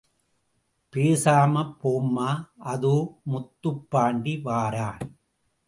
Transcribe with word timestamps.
பேசாம 0.93 1.63
போம்மா... 1.83 2.29
அதோ 2.71 2.95
முத்துப்பாண்டி 3.31 4.35
வாரான். 4.43 5.01